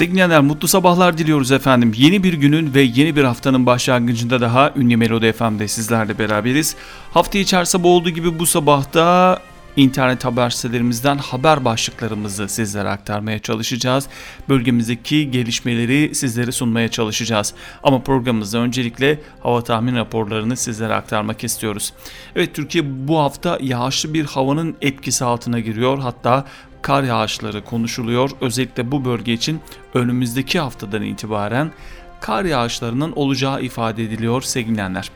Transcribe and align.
Sevgili 0.00 0.40
mutlu 0.40 0.68
sabahlar 0.68 1.18
diliyoruz 1.18 1.52
efendim. 1.52 1.92
Yeni 1.96 2.22
bir 2.22 2.34
günün 2.34 2.74
ve 2.74 2.82
yeni 2.82 3.16
bir 3.16 3.24
haftanın 3.24 3.66
başlangıcında 3.66 4.40
daha 4.40 4.72
Ünlü 4.76 4.96
Melodi 4.96 5.32
FM'de 5.32 5.68
sizlerle 5.68 6.18
beraberiz. 6.18 6.76
Hafta 7.10 7.64
sabah 7.64 7.88
olduğu 7.88 8.10
gibi 8.10 8.38
bu 8.38 8.46
sabahta 8.46 9.38
internet 9.76 10.24
haber 10.24 10.50
sitelerimizden 10.50 11.18
haber 11.18 11.64
başlıklarımızı 11.64 12.48
sizlere 12.48 12.88
aktarmaya 12.88 13.38
çalışacağız. 13.38 14.08
Bölgemizdeki 14.48 15.30
gelişmeleri 15.30 16.14
sizlere 16.14 16.52
sunmaya 16.52 16.88
çalışacağız. 16.88 17.54
Ama 17.82 18.02
programımızda 18.02 18.58
öncelikle 18.58 19.20
hava 19.40 19.64
tahmin 19.64 19.96
raporlarını 19.96 20.56
sizlere 20.56 20.94
aktarmak 20.94 21.44
istiyoruz. 21.44 21.92
Evet 22.36 22.54
Türkiye 22.54 23.08
bu 23.08 23.18
hafta 23.18 23.58
yağışlı 23.62 24.14
bir 24.14 24.24
havanın 24.24 24.76
etkisi 24.80 25.24
altına 25.24 25.60
giriyor. 25.60 25.98
Hatta 25.98 26.44
kar 26.82 27.02
yağışları 27.02 27.64
konuşuluyor. 27.64 28.30
Özellikle 28.40 28.92
bu 28.92 29.04
bölge 29.04 29.32
için 29.32 29.60
önümüzdeki 29.94 30.60
haftadan 30.60 31.02
itibaren 31.02 31.72
kar 32.20 32.44
yağışlarının 32.44 33.12
olacağı 33.12 33.62
ifade 33.62 34.04
ediliyor 34.04 34.42
sevgilenler. 34.42 35.10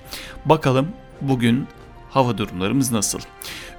Bakalım 0.44 0.88
bugün 1.20 1.66
hava 2.10 2.38
durumlarımız 2.38 2.92
nasıl? 2.92 3.18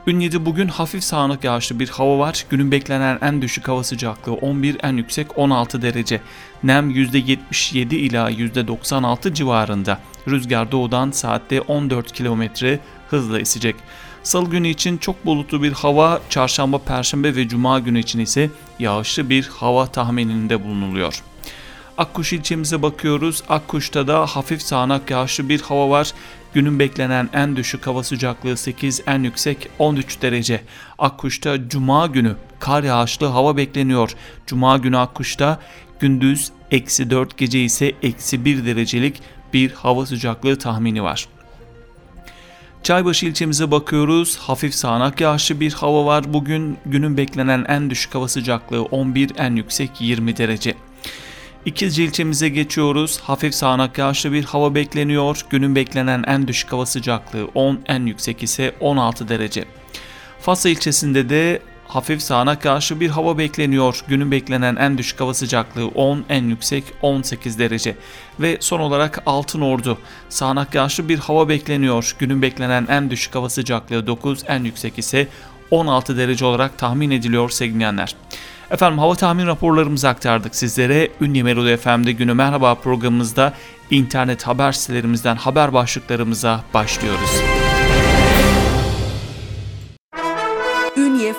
Ünye'de 0.07 0.45
bugün 0.45 0.67
hafif 0.67 1.03
sağanak 1.03 1.43
yağışlı 1.43 1.79
bir 1.79 1.89
hava 1.89 2.19
var. 2.19 2.45
Günün 2.49 2.71
beklenen 2.71 3.19
en 3.21 3.41
düşük 3.41 3.67
hava 3.67 3.83
sıcaklığı 3.83 4.33
11, 4.33 4.77
en 4.83 4.97
yüksek 4.97 5.37
16 5.37 5.81
derece. 5.81 6.21
Nem 6.63 6.91
%77 6.91 7.95
ila 7.95 8.31
%96 8.31 9.33
civarında. 9.33 9.99
Rüzgar 10.27 10.71
doğudan 10.71 11.11
saatte 11.11 11.61
14 11.61 12.13
km 12.13 12.43
hızla 13.09 13.39
esecek. 13.39 13.75
Salı 14.25 14.49
günü 14.49 14.67
için 14.67 14.97
çok 14.97 15.25
bulutlu 15.25 15.63
bir 15.63 15.71
hava, 15.71 16.21
çarşamba, 16.29 16.77
perşembe 16.77 17.35
ve 17.35 17.47
cuma 17.47 17.79
günü 17.79 17.99
için 17.99 18.19
ise 18.19 18.49
yağışlı 18.79 19.29
bir 19.29 19.47
hava 19.47 19.85
tahmininde 19.85 20.63
bulunuluyor. 20.63 21.23
Akkuş 21.97 22.33
ilçemize 22.33 22.81
bakıyoruz. 22.81 23.43
Akkuş'ta 23.49 24.07
da 24.07 24.25
hafif 24.25 24.61
sağanak 24.61 25.11
yağışlı 25.11 25.49
bir 25.49 25.61
hava 25.61 25.89
var. 25.89 26.13
Günün 26.53 26.79
beklenen 26.79 27.29
en 27.33 27.55
düşük 27.55 27.87
hava 27.87 28.03
sıcaklığı 28.03 28.57
8, 28.57 29.01
en 29.07 29.23
yüksek 29.23 29.69
13 29.79 30.21
derece. 30.21 30.61
Akkuş'ta 30.97 31.69
cuma 31.69 32.07
günü 32.07 32.35
kar 32.59 32.83
yağışlı 32.83 33.25
hava 33.25 33.57
bekleniyor. 33.57 34.15
Cuma 34.47 34.77
günü 34.77 34.97
Akkuş'ta 34.97 35.59
gündüz 35.99 36.51
eksi 36.71 37.09
4 37.09 37.37
gece 37.37 37.63
ise 37.63 37.91
eksi 38.03 38.45
1 38.45 38.65
derecelik 38.65 39.21
bir 39.53 39.71
hava 39.71 40.05
sıcaklığı 40.05 40.59
tahmini 40.59 41.03
var. 41.03 41.27
Çaybaşı 42.85 43.25
ilçemize 43.25 43.71
bakıyoruz. 43.71 44.37
Hafif 44.37 44.75
sağanak 44.75 45.21
yağışlı 45.21 45.59
bir 45.59 45.73
hava 45.73 46.05
var. 46.05 46.33
Bugün 46.33 46.77
günün 46.85 47.17
beklenen 47.17 47.65
en 47.67 47.89
düşük 47.89 48.15
hava 48.15 48.27
sıcaklığı 48.27 48.83
11, 48.83 49.31
en 49.37 49.55
yüksek 49.55 49.89
20 49.99 50.37
derece. 50.37 50.75
İkizce 51.65 52.03
ilçemize 52.03 52.49
geçiyoruz. 52.49 53.19
Hafif 53.19 53.55
sağanak 53.55 53.97
yağışlı 53.97 54.31
bir 54.31 54.43
hava 54.43 54.75
bekleniyor. 54.75 55.41
Günün 55.49 55.75
beklenen 55.75 56.23
en 56.27 56.47
düşük 56.47 56.71
hava 56.71 56.85
sıcaklığı 56.85 57.45
10, 57.55 57.79
en 57.85 58.05
yüksek 58.05 58.43
ise 58.43 58.75
16 58.79 59.29
derece. 59.29 59.65
Fasa 60.39 60.69
ilçesinde 60.69 61.29
de 61.29 61.61
hafif 61.87 62.21
sağanak 62.21 62.65
yağışlı 62.65 62.99
bir 62.99 63.09
hava 63.09 63.37
bekleniyor. 63.37 64.03
Günün 64.07 64.31
beklenen 64.31 64.75
en 64.75 64.97
düşük 64.97 65.19
hava 65.19 65.33
sıcaklığı 65.33 65.87
10, 65.87 66.25
en 66.29 66.43
yüksek 66.43 66.83
18 67.01 67.59
derece. 67.59 67.95
Ve 68.39 68.57
son 68.59 68.79
olarak 68.79 69.23
Altın 69.25 69.61
Ordu. 69.61 69.97
Sağanak 70.29 70.75
yağışlı 70.75 71.09
bir 71.09 71.19
hava 71.19 71.49
bekleniyor. 71.49 72.15
Günün 72.19 72.41
beklenen 72.41 72.87
en 72.89 73.09
düşük 73.09 73.35
hava 73.35 73.49
sıcaklığı 73.49 74.07
9, 74.07 74.43
en 74.47 74.63
yüksek 74.63 74.99
ise 74.99 75.27
16 75.71 76.17
derece 76.17 76.45
olarak 76.45 76.77
tahmin 76.77 77.11
ediliyor 77.11 77.49
sevgilenler. 77.49 78.15
Efendim 78.71 78.99
hava 78.99 79.15
tahmin 79.15 79.47
raporlarımızı 79.47 80.09
aktardık 80.09 80.55
sizlere. 80.55 81.09
Ünlü 81.21 81.43
Melodi 81.43 81.77
FM'de 81.77 82.11
günü 82.11 82.33
merhaba 82.33 82.75
programımızda 82.75 83.53
internet 83.91 84.47
haber 84.47 84.71
sitelerimizden 84.71 85.35
haber 85.35 85.73
başlıklarımıza 85.73 86.63
başlıyoruz. 86.73 87.64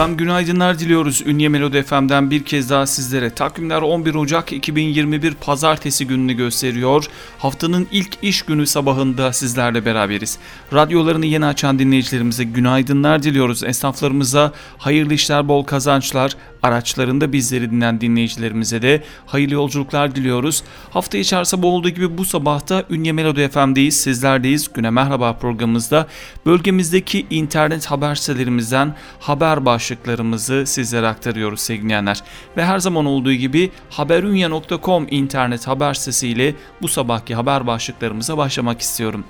Efendim 0.00 0.16
günaydınlar 0.16 0.78
diliyoruz. 0.78 1.22
Ünye 1.26 1.48
Melodi 1.48 1.82
FM'den 1.82 2.30
bir 2.30 2.44
kez 2.44 2.70
daha 2.70 2.86
sizlere. 2.86 3.30
Takvimler 3.30 3.82
11 3.82 4.14
Ocak 4.14 4.52
2021 4.52 5.34
Pazartesi 5.34 6.06
gününü 6.06 6.32
gösteriyor. 6.32 7.06
Haftanın 7.38 7.88
ilk 7.92 8.18
iş 8.22 8.42
günü 8.42 8.66
sabahında 8.66 9.32
sizlerle 9.32 9.84
beraberiz. 9.84 10.38
Radyolarını 10.72 11.26
yeni 11.26 11.46
açan 11.46 11.78
dinleyicilerimize 11.78 12.44
günaydınlar 12.44 13.22
diliyoruz. 13.22 13.64
Esnaflarımıza 13.64 14.52
hayırlı 14.78 15.14
işler, 15.14 15.48
bol 15.48 15.64
kazançlar, 15.64 16.36
araçlarında 16.62 17.32
bizleri 17.32 17.70
dinleyen 17.70 18.00
dinleyicilerimize 18.00 18.82
de 18.82 19.02
hayırlı 19.26 19.54
yolculuklar 19.54 20.14
diliyoruz. 20.14 20.62
Hafta 20.90 21.18
içerisinde 21.18 21.66
olduğu 21.66 21.88
gibi 21.88 22.18
bu 22.18 22.24
sabahta 22.24 22.84
Ünye 22.90 23.12
Melodi 23.12 23.48
FM'deyiz, 23.48 24.00
sizlerdeyiz. 24.00 24.72
Güne 24.72 24.90
Merhaba 24.90 25.32
programımızda 25.32 26.06
bölgemizdeki 26.46 27.26
internet 27.30 27.86
haber 27.86 28.14
sitelerimizden 28.14 28.94
haber 29.20 29.64
başlıklarımızı 29.66 30.64
sizlere 30.66 31.06
aktarıyoruz 31.06 31.60
sevgilenler. 31.60 32.22
Ve 32.56 32.64
her 32.64 32.78
zaman 32.78 33.06
olduğu 33.06 33.32
gibi 33.32 33.70
haberünya.com 33.90 35.06
internet 35.10 35.66
haber 35.66 35.94
sitesiyle 35.94 36.54
bu 36.82 36.88
sabahki 36.88 37.34
haber 37.34 37.66
başlıklarımıza 37.66 38.38
başlamak 38.38 38.80
istiyorum. 38.80 39.24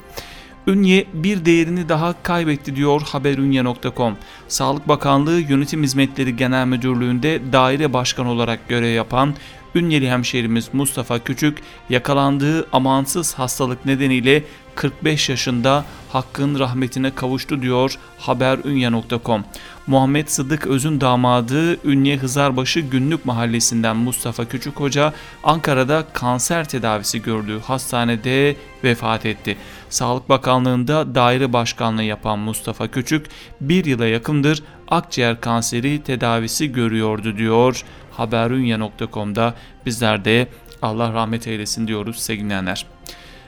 Ünye 0.70 1.06
bir 1.12 1.44
değerini 1.44 1.88
daha 1.88 2.22
kaybetti 2.22 2.76
diyor 2.76 3.00
haberünye.com. 3.02 4.16
Sağlık 4.48 4.88
Bakanlığı 4.88 5.40
Yönetim 5.40 5.82
Hizmetleri 5.82 6.36
Genel 6.36 6.66
Müdürlüğü'nde 6.66 7.52
daire 7.52 7.92
başkanı 7.92 8.30
olarak 8.30 8.68
görev 8.68 8.94
yapan 8.94 9.34
Ünyeli 9.74 10.10
hemşehrimiz 10.10 10.68
Mustafa 10.72 11.18
Küçük 11.18 11.58
yakalandığı 11.88 12.66
amansız 12.72 13.34
hastalık 13.34 13.86
nedeniyle 13.86 14.44
45 14.74 15.28
yaşında 15.28 15.84
hakkın 16.08 16.58
rahmetine 16.58 17.14
kavuştu 17.14 17.62
diyor 17.62 17.98
haberünye.com. 18.18 19.44
Muhammed 19.86 20.28
Sıdık 20.28 20.66
Öz'ün 20.66 21.00
damadı 21.00 21.88
Ünye 21.88 22.16
Hızarbaşı 22.16 22.80
Günlük 22.80 23.24
Mahallesi'nden 23.24 23.96
Mustafa 23.96 24.44
Küçük 24.44 24.80
Hoca 24.80 25.12
Ankara'da 25.44 26.04
kanser 26.12 26.68
tedavisi 26.68 27.22
gördüğü 27.22 27.60
hastanede 27.60 28.56
vefat 28.84 29.26
etti. 29.26 29.56
Sağlık 29.90 30.28
Bakanlığı'nda 30.28 31.14
daire 31.14 31.52
başkanlığı 31.52 32.02
yapan 32.02 32.38
Mustafa 32.38 32.88
Küçük 32.88 33.26
bir 33.60 33.84
yıla 33.84 34.06
yakındır 34.06 34.62
akciğer 34.88 35.40
kanseri 35.40 36.02
tedavisi 36.02 36.72
görüyordu 36.72 37.36
diyor 37.36 37.84
haberünya.com'da 38.10 39.54
bizler 39.86 40.24
de 40.24 40.48
Allah 40.82 41.12
rahmet 41.12 41.46
eylesin 41.46 41.88
diyoruz 41.88 42.18
sevgilenler. 42.18 42.86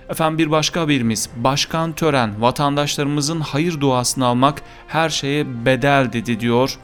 Efendim 0.08 0.38
bir 0.38 0.50
başka 0.50 0.80
haberimiz. 0.80 1.30
Başkan 1.36 1.92
Tören 1.92 2.42
vatandaşlarımızın 2.42 3.40
hayır 3.40 3.80
duasını 3.80 4.26
almak 4.26 4.62
her 4.88 5.08
şeye 5.08 5.64
bedel 5.66 6.12
dedi 6.12 6.40
diyor. 6.40 6.78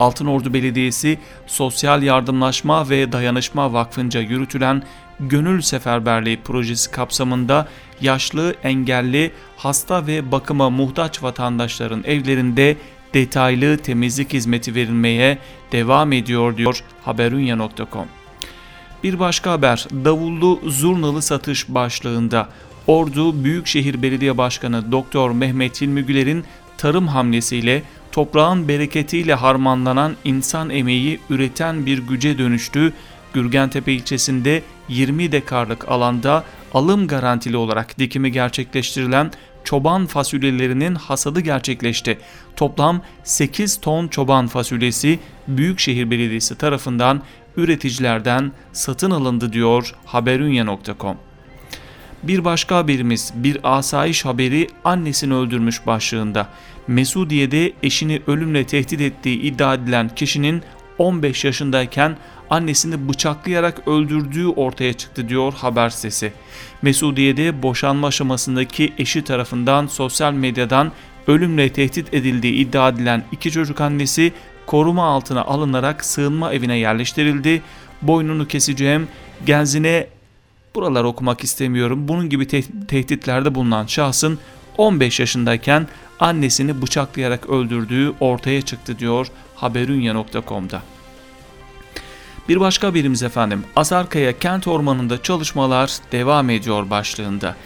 Altınordu 0.00 0.54
Belediyesi 0.54 1.18
Sosyal 1.46 2.02
Yardımlaşma 2.02 2.90
ve 2.90 3.12
Dayanışma 3.12 3.72
Vakfı'nca 3.72 4.20
yürütülen 4.20 4.82
Gönül 5.20 5.60
Seferberliği 5.60 6.40
projesi 6.44 6.90
kapsamında 6.90 7.68
yaşlı, 8.00 8.54
engelli, 8.62 9.32
hasta 9.56 10.06
ve 10.06 10.32
bakıma 10.32 10.70
muhtaç 10.70 11.22
vatandaşların 11.22 12.04
evlerinde 12.04 12.76
detaylı 13.14 13.78
temizlik 13.78 14.32
hizmeti 14.32 14.74
verilmeye 14.74 15.38
devam 15.72 16.12
ediyor 16.12 16.56
diyor 16.56 16.80
haberunya.com. 17.04 18.06
Bir 19.04 19.18
başka 19.18 19.50
haber 19.50 19.86
davullu 20.04 20.60
zurnalı 20.66 21.22
satış 21.22 21.68
başlığında 21.68 22.48
Ordu 22.86 23.44
Büyükşehir 23.44 24.02
Belediye 24.02 24.38
Başkanı 24.38 24.92
Doktor 24.92 25.30
Mehmet 25.30 25.80
Hilmi 25.80 26.02
Güler'in 26.02 26.44
tarım 26.78 27.08
hamlesiyle 27.08 27.82
toprağın 28.12 28.68
bereketiyle 28.68 29.34
harmanlanan 29.34 30.16
insan 30.24 30.70
emeği 30.70 31.20
üreten 31.30 31.86
bir 31.86 31.98
güce 31.98 32.38
dönüştü. 32.38 32.92
Gürgentepe 33.32 33.92
ilçesinde 33.92 34.62
20 34.88 35.32
dekarlık 35.32 35.88
alanda 35.88 36.44
alım 36.74 37.06
garantili 37.06 37.56
olarak 37.56 37.98
dikimi 37.98 38.32
gerçekleştirilen 38.32 39.30
çoban 39.64 40.06
fasulyelerinin 40.06 40.94
hasadı 40.94 41.40
gerçekleşti. 41.40 42.18
Toplam 42.56 43.02
8 43.24 43.80
ton 43.80 44.08
çoban 44.08 44.46
fasulyesi 44.46 45.18
Büyükşehir 45.48 46.10
Belediyesi 46.10 46.58
tarafından 46.58 47.22
üreticilerden 47.56 48.52
satın 48.72 49.10
alındı 49.10 49.52
diyor 49.52 49.94
haberunya.com. 50.04 51.16
Bir 52.22 52.44
başka 52.44 52.76
haberimiz 52.76 53.32
bir 53.34 53.58
asayiş 53.62 54.24
haberi 54.24 54.68
annesini 54.84 55.34
öldürmüş 55.34 55.86
başlığında. 55.86 56.48
Mesudiye'de 56.88 57.72
eşini 57.82 58.22
ölümle 58.26 58.66
tehdit 58.66 59.00
ettiği 59.00 59.40
iddia 59.40 59.74
edilen 59.74 60.08
kişinin 60.08 60.62
15 60.98 61.44
yaşındayken 61.44 62.16
annesini 62.50 63.08
bıçaklayarak 63.08 63.88
öldürdüğü 63.88 64.46
ortaya 64.46 64.92
çıktı 64.92 65.28
diyor 65.28 65.52
haber 65.52 65.90
sitesi. 65.90 66.32
Mesudiye'de 66.82 67.62
boşanma 67.62 68.06
aşamasındaki 68.06 68.92
eşi 68.98 69.24
tarafından 69.24 69.86
sosyal 69.86 70.32
medyadan 70.32 70.92
ölümle 71.26 71.72
tehdit 71.72 72.14
edildiği 72.14 72.54
iddia 72.54 72.88
edilen 72.88 73.24
iki 73.32 73.50
çocuk 73.50 73.80
annesi 73.80 74.32
koruma 74.66 75.04
altına 75.04 75.44
alınarak 75.44 76.04
sığınma 76.04 76.52
evine 76.52 76.78
yerleştirildi. 76.78 77.62
Boynunu 78.02 78.48
keseceğim, 78.48 79.08
genzine 79.46 80.06
buralar 80.74 81.04
okumak 81.04 81.44
istemiyorum. 81.44 82.08
Bunun 82.08 82.28
gibi 82.28 82.46
te- 82.46 82.86
tehditlerde 82.88 83.54
bulunan 83.54 83.86
şahsın 83.86 84.38
15 84.78 85.20
yaşındayken 85.20 85.88
annesini 86.20 86.82
bıçaklayarak 86.82 87.50
öldürdüğü 87.50 88.12
ortaya 88.20 88.62
çıktı 88.62 88.98
diyor 88.98 89.26
haberunya.com'da. 89.54 90.82
Bir 92.48 92.60
başka 92.60 92.94
birimiz 92.94 93.22
efendim 93.22 93.64
Azarkaya 93.76 94.38
kent 94.38 94.68
ormanında 94.68 95.22
çalışmalar 95.22 95.90
devam 96.12 96.50
ediyor 96.50 96.90
başlığında. 96.90 97.56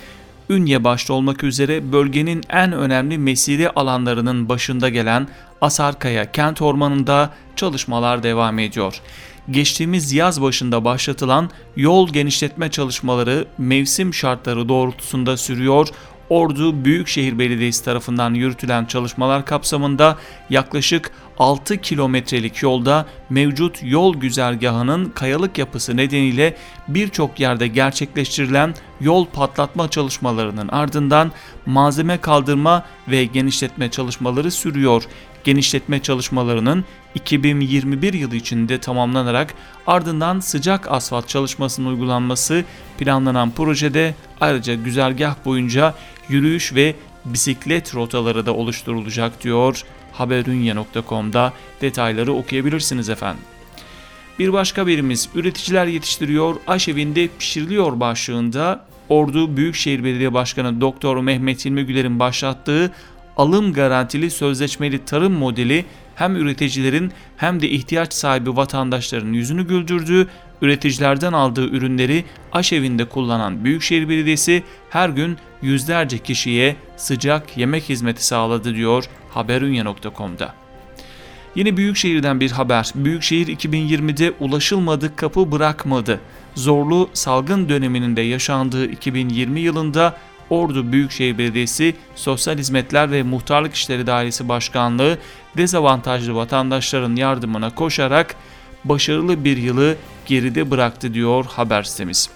Ünye 0.50 0.84
başta 0.84 1.14
olmak 1.14 1.44
üzere 1.44 1.92
bölgenin 1.92 2.42
en 2.48 2.72
önemli 2.72 3.18
mesire 3.18 3.70
alanlarının 3.70 4.48
başında 4.48 4.88
gelen 4.88 5.28
Asarkaya 5.60 6.32
kent 6.32 6.62
ormanında 6.62 7.30
çalışmalar 7.56 8.22
devam 8.22 8.58
ediyor. 8.58 9.00
Geçtiğimiz 9.50 10.12
yaz 10.12 10.42
başında 10.42 10.84
başlatılan 10.84 11.50
yol 11.76 12.08
genişletme 12.08 12.70
çalışmaları 12.70 13.46
mevsim 13.58 14.14
şartları 14.14 14.68
doğrultusunda 14.68 15.36
sürüyor. 15.36 15.88
Ordu 16.30 16.84
Büyükşehir 16.84 17.38
Belediyesi 17.38 17.84
tarafından 17.84 18.34
yürütülen 18.34 18.84
çalışmalar 18.84 19.44
kapsamında 19.44 20.18
yaklaşık 20.50 21.10
6 21.38 21.76
kilometrelik 21.76 22.62
yolda 22.62 23.06
mevcut 23.30 23.78
yol 23.82 24.16
güzergahının 24.16 25.10
kayalık 25.10 25.58
yapısı 25.58 25.96
nedeniyle 25.96 26.56
birçok 26.88 27.40
yerde 27.40 27.66
gerçekleştirilen 27.66 28.74
yol 29.00 29.26
patlatma 29.26 29.90
çalışmalarının 29.90 30.68
ardından 30.68 31.32
malzeme 31.66 32.18
kaldırma 32.18 32.84
ve 33.08 33.24
genişletme 33.24 33.90
çalışmaları 33.90 34.50
sürüyor. 34.50 35.02
Genişletme 35.44 36.02
çalışmalarının 36.02 36.84
2021 37.14 38.12
yılı 38.12 38.36
içinde 38.36 38.80
tamamlanarak 38.80 39.54
ardından 39.86 40.40
sıcak 40.40 40.90
asfalt 40.90 41.28
çalışmasının 41.28 41.86
uygulanması 41.86 42.64
planlanan 42.98 43.50
projede 43.50 44.14
ayrıca 44.40 44.74
güzergah 44.74 45.34
boyunca 45.44 45.94
yürüyüş 46.30 46.74
ve 46.74 46.94
bisiklet 47.24 47.94
rotaları 47.94 48.46
da 48.46 48.54
oluşturulacak 48.54 49.44
diyor 49.44 49.82
haberunya.com'da 50.12 51.52
detayları 51.80 52.32
okuyabilirsiniz 52.32 53.08
efendim. 53.08 53.42
Bir 54.38 54.52
başka 54.52 54.86
birimiz 54.86 55.28
üreticiler 55.34 55.86
yetiştiriyor, 55.86 56.56
aşevinde 56.66 57.28
pişiriliyor 57.38 58.00
başlığında 58.00 58.84
Ordu 59.08 59.56
Büyükşehir 59.56 60.04
Belediye 60.04 60.34
Başkanı 60.34 60.80
Doktor 60.80 61.16
Mehmet 61.16 61.66
İlmi 61.66 61.86
Güler'in 61.86 62.18
başlattığı 62.18 62.92
alım 63.36 63.72
garantili 63.72 64.30
sözleşmeli 64.30 65.04
tarım 65.04 65.32
modeli 65.32 65.84
hem 66.14 66.36
üreticilerin 66.36 67.12
hem 67.36 67.62
de 67.62 67.68
ihtiyaç 67.68 68.14
sahibi 68.14 68.56
vatandaşların 68.56 69.32
yüzünü 69.32 69.66
güldürdü. 69.66 70.28
Üreticilerden 70.62 71.32
aldığı 71.32 71.66
ürünleri 71.68 72.24
aşevinde 72.52 73.04
kullanan 73.04 73.64
Büyükşehir 73.64 74.08
Belediyesi 74.08 74.62
her 74.90 75.08
gün 75.08 75.38
yüzlerce 75.62 76.18
kişiye 76.18 76.76
sıcak 76.96 77.56
yemek 77.56 77.88
hizmeti 77.88 78.26
sağladı 78.26 78.74
diyor 78.74 79.04
haberunya.com'da. 79.30 80.54
Yine 81.54 81.76
Büyükşehir'den 81.76 82.40
bir 82.40 82.50
haber. 82.50 82.92
Büyükşehir 82.94 83.46
2020'de 83.46 84.32
ulaşılmadık 84.40 85.16
kapı 85.16 85.52
bırakmadı. 85.52 86.20
Zorlu 86.54 87.10
salgın 87.12 87.68
döneminin 87.68 88.16
de 88.16 88.20
yaşandığı 88.20 88.86
2020 88.86 89.60
yılında 89.60 90.16
Ordu 90.50 90.92
Büyükşehir 90.92 91.38
Belediyesi 91.38 91.94
Sosyal 92.14 92.58
Hizmetler 92.58 93.10
ve 93.10 93.22
Muhtarlık 93.22 93.74
İşleri 93.74 94.06
Dairesi 94.06 94.48
Başkanlığı 94.48 95.18
dezavantajlı 95.56 96.34
vatandaşların 96.34 97.16
yardımına 97.16 97.74
koşarak 97.74 98.36
başarılı 98.84 99.44
bir 99.44 99.56
yılı 99.56 99.96
geride 100.26 100.70
bıraktı 100.70 101.14
diyor 101.14 101.44
haber 101.44 101.82
sitemiz. 101.82 102.30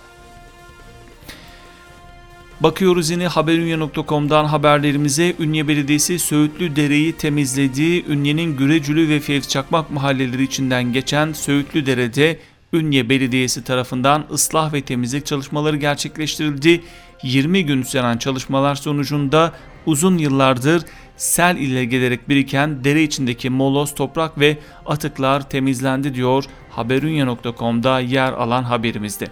Bakıyoruz 2.60 3.10
yine 3.10 3.26
haberunya.com'dan 3.26 4.44
haberlerimize 4.44 5.34
Ünye 5.38 5.68
Belediyesi 5.68 6.18
Söğütlü 6.18 6.76
Dere'yi 6.76 7.12
temizledi. 7.12 8.12
Ünye'nin 8.12 8.56
Gürecülü 8.56 9.08
ve 9.08 9.20
Fevzi 9.20 9.48
Çakmak 9.48 9.90
mahalleleri 9.90 10.42
içinden 10.42 10.92
geçen 10.92 11.32
Söğütlü 11.32 11.86
Dere'de 11.86 12.38
Ünye 12.72 13.08
Belediyesi 13.08 13.64
tarafından 13.64 14.24
ıslah 14.32 14.72
ve 14.72 14.82
temizlik 14.82 15.26
çalışmaları 15.26 15.76
gerçekleştirildi. 15.76 16.80
20 17.22 17.66
gün 17.66 17.82
süren 17.82 18.18
çalışmalar 18.18 18.74
sonucunda 18.74 19.52
uzun 19.86 20.18
yıllardır 20.18 20.82
sel 21.16 21.56
ile 21.56 21.84
gelerek 21.84 22.28
biriken 22.28 22.84
dere 22.84 23.02
içindeki 23.02 23.50
moloz, 23.50 23.94
toprak 23.94 24.40
ve 24.40 24.58
atıklar 24.86 25.48
temizlendi 25.48 26.14
diyor 26.14 26.44
haberunya.com'da 26.70 28.00
yer 28.00 28.32
alan 28.32 28.62
haberimizde. 28.62 29.26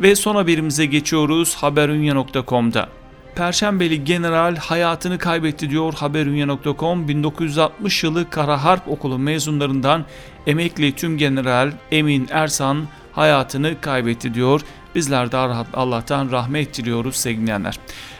Ve 0.00 0.16
son 0.16 0.34
haberimize 0.34 0.86
geçiyoruz 0.86 1.54
haberunya.com'da. 1.54 2.88
Perşembeli 3.34 4.04
general 4.04 4.56
hayatını 4.56 5.18
kaybetti 5.18 5.70
diyor 5.70 5.94
haberunya.com. 5.94 7.08
1960 7.08 8.04
yılı 8.04 8.30
Kara 8.30 8.64
Harp 8.64 8.88
Okulu 8.88 9.18
mezunlarından 9.18 10.04
emekli 10.46 10.92
tüm 10.92 11.18
general 11.18 11.72
Emin 11.90 12.28
Ersan 12.30 12.88
hayatını 13.12 13.80
kaybetti 13.80 14.34
diyor. 14.34 14.60
Bizler 14.94 15.32
de 15.32 15.36
Allah'tan 15.74 16.30
rahmet 16.30 16.78
diliyoruz 16.78 17.16
sevgilenler. 17.16 17.78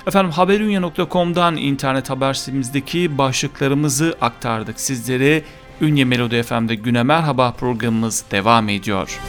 Efendim 0.08 0.30
haberunya.com'dan 0.30 1.56
internet 1.56 2.10
haber 2.10 2.34
sitemizdeki 2.34 3.18
başlıklarımızı 3.18 4.16
aktardık 4.20 4.80
sizlere. 4.80 5.42
Ünye 5.80 6.04
Melodi 6.04 6.42
FM'de 6.42 6.74
Güne 6.74 7.02
Merhaba 7.02 7.52
programımız 7.52 8.24
devam 8.30 8.68
ediyor. 8.68 9.20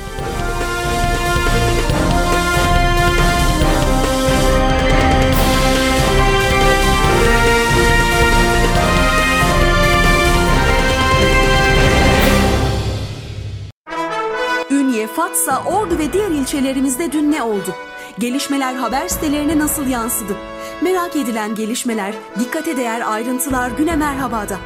Fatsa, 15.16 15.64
Ordu 15.64 15.98
ve 16.00 16.14
diğer 16.14 16.32
ilçelerimizde 16.32 17.12
dün 17.12 17.32
ne 17.32 17.44
oldu? 17.44 17.76
Gelişmeler 18.20 18.74
haber 18.74 19.08
sitelerine 19.08 19.60
nasıl 19.60 19.88
yansıdı? 19.88 20.36
Merak 20.82 21.16
edilen 21.16 21.56
gelişmeler, 21.56 22.14
dikkate 22.40 22.78
değer 22.78 23.02
ayrıntılar 23.12 23.72
güne 23.72 23.96
merhabada. 23.96 24.58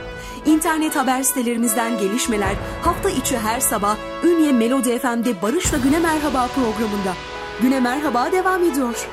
İnternet 0.46 0.96
haber 0.96 1.24
sitelerimizden 1.24 1.98
gelişmeler 1.98 2.56
hafta 2.82 3.10
içi 3.10 3.38
her 3.38 3.60
sabah 3.60 3.98
Ünye 4.24 4.52
Melodi 4.52 5.00
FM'de 5.00 5.42
Barış'la 5.42 5.78
Güne 5.78 6.00
Merhaba 6.00 6.48
programında. 6.48 7.14
Güne 7.62 7.80
Merhaba 7.80 8.32
devam 8.32 8.64
ediyor. 8.64 9.08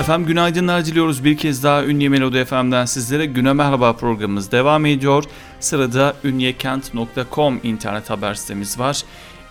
Efendim 0.00 0.26
günaydınlar 0.26 0.84
diliyoruz 0.84 1.24
bir 1.24 1.36
kez 1.36 1.64
daha 1.64 1.84
Ünye 1.84 2.08
Melodi 2.08 2.44
FM'den 2.44 2.84
sizlere 2.84 3.26
Güne 3.26 3.52
Merhaba 3.52 3.92
programımız 3.92 4.52
devam 4.52 4.86
ediyor. 4.86 5.24
Sırada 5.60 6.14
ünyekent.com 6.24 7.60
internet 7.62 8.10
haber 8.10 8.34
sitemiz 8.34 8.78
var. 8.78 9.02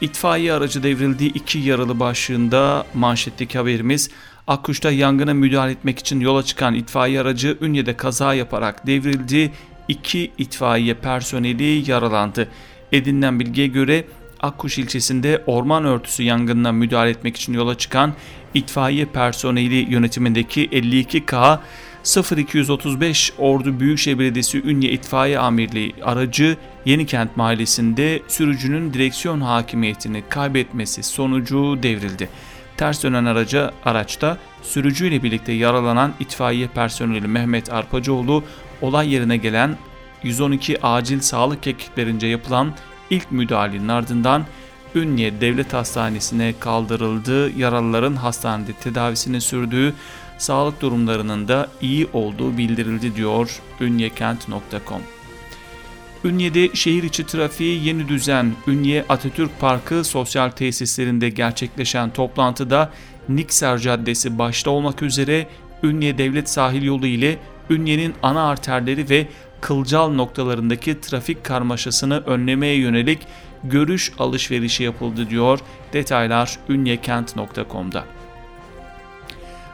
İtfaiye 0.02 0.54
aracı 0.54 0.84
devrildi 0.84 1.26
iki 1.26 1.60
yaralı 1.60 2.00
başlığında 2.00 2.86
manşetteki 2.94 3.58
haberimiz. 3.58 4.10
Akkuş'ta 4.48 4.92
yangına 4.92 5.34
müdahale 5.34 5.72
etmek 5.72 6.00
için 6.00 6.20
yola 6.20 6.44
çıkan 6.44 6.76
itfaiye 6.76 7.22
aracı 7.22 7.58
Ünye'de 7.62 7.98
kaza 7.98 8.34
yaparak 8.34 8.88
devrildi. 8.88 9.52
İki 9.88 10.32
itfaiye 10.38 10.94
personeli 10.94 11.92
yaralandı. 11.92 12.48
Edinilen 12.92 13.40
bilgiye 13.40 13.68
göre 13.68 14.06
Akkuş 14.42 14.78
ilçesinde 14.78 15.44
orman 15.48 15.86
örtüsü 15.86 16.24
yangınına 16.24 16.72
müdahale 16.72 17.10
etmek 17.10 17.38
için 17.38 17.54
yola 17.54 17.78
çıkan 17.78 18.14
itfaiye 18.54 19.06
personeli 19.06 19.92
yönetimindeki 19.94 20.68
52K 20.68 21.60
0235 22.06 23.34
Ordu 23.38 23.80
Büyükşehir 23.80 24.20
Belediyesi 24.20 24.62
Ünye 24.62 24.90
İtfaiye 24.90 25.40
Amirliği 25.40 25.96
aracı 26.04 26.58
Yenikent 26.86 27.38
Mahallesi'nde 27.38 28.22
sürücünün 28.28 28.94
direksiyon 28.94 29.42
hakimiyetini 29.42 30.24
kaybetmesi 30.30 31.04
sonucu 31.04 31.80
devrildi. 31.84 32.30
Ters 32.78 33.04
dönen 33.04 33.26
araca 33.26 33.72
araçta 33.86 34.38
sürücüyle 34.62 35.24
birlikte 35.24 35.52
yaralanan 35.52 36.14
itfaiye 36.20 36.68
personeli 36.68 37.28
Mehmet 37.28 37.74
Arpacıoğlu 37.74 38.44
olay 38.82 39.14
yerine 39.14 39.38
gelen 39.38 39.78
112 40.24 40.82
acil 40.82 41.20
sağlık 41.20 41.68
ekiplerince 41.68 42.28
yapılan 42.28 42.74
ilk 43.10 43.32
müdahalenin 43.32 43.88
ardından 43.88 44.46
Ünye 44.96 45.42
Devlet 45.42 45.74
Hastanesi'ne 45.74 46.54
kaldırıldı. 46.60 47.60
Yaralıların 47.60 48.16
hastanede 48.16 48.74
tedavisini 48.74 49.42
sürdüğü 49.42 49.94
sağlık 50.42 50.82
durumlarının 50.82 51.48
da 51.48 51.68
iyi 51.82 52.08
olduğu 52.14 52.58
bildirildi 52.58 53.16
diyor 53.16 53.60
ünyekent.com. 53.80 55.02
Ünye'de 56.24 56.76
şehir 56.76 57.04
içi 57.04 57.26
trafiği 57.26 57.88
yeni 57.88 58.08
düzen 58.08 58.54
Ünye 58.68 59.06
Atatürk 59.10 59.60
Parkı 59.60 60.04
sosyal 60.04 60.50
tesislerinde 60.50 61.30
gerçekleşen 61.30 62.10
toplantıda 62.10 62.90
Nikser 63.30 63.78
Caddesi 63.78 64.40
başta 64.40 64.72
olmak 64.72 65.02
üzere 65.02 65.48
Ünye 65.84 66.18
Devlet 66.18 66.50
Sahil 66.50 66.84
Yolu 66.84 67.08
ile 67.08 67.38
Ünye'nin 67.70 68.14
ana 68.24 68.48
arterleri 68.48 69.10
ve 69.10 69.28
kılcal 69.62 70.10
noktalarındaki 70.10 71.02
trafik 71.02 71.44
karmaşasını 71.44 72.24
önlemeye 72.26 72.76
yönelik 72.76 73.20
görüş 73.64 74.12
alışverişi 74.20 74.84
yapıldı 74.84 75.30
diyor. 75.30 75.60
Detaylar 75.94 76.58
ünyekent.com'da. 76.70 78.21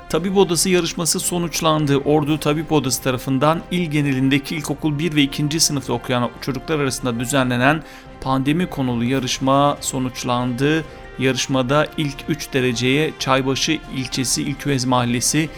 Tabip 0.10 0.38
Odası 0.38 0.70
yarışması 0.70 1.20
sonuçlandı. 1.20 1.98
Ordu 1.98 2.40
Tabip 2.40 2.72
Odası 2.72 3.04
tarafından 3.04 3.62
il 3.72 3.92
genelindeki 3.92 4.56
ilkokul 4.56 5.00
1 5.00 5.16
ve 5.16 5.22
2. 5.22 5.60
sınıfta 5.60 5.94
okuyan 5.94 6.30
çocuklar 6.42 6.80
arasında 6.80 7.20
düzenlenen 7.20 7.84
pandemi 8.22 8.70
konulu 8.70 9.04
yarışma 9.04 9.78
sonuçlandı. 9.82 10.86
Yarışmada 11.20 11.88
ilk 11.98 12.16
3 12.30 12.54
dereceye 12.54 13.14
Çaybaşı 13.20 13.80
ilçesi 13.96 14.42
İlköz 14.42 14.86
Mahallesi, 14.86 15.50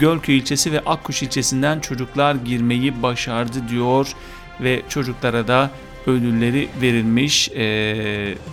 Gölköy 0.00 0.38
ilçesi 0.38 0.72
ve 0.72 0.80
Akkuş 0.80 1.22
ilçesinden 1.22 1.80
çocuklar 1.80 2.34
girmeyi 2.34 3.02
başardı 3.02 3.68
diyor 3.68 4.08
ve 4.60 4.82
çocuklara 4.88 5.48
da 5.48 5.70
ödülleri 6.06 6.68
verilmiş, 6.80 7.50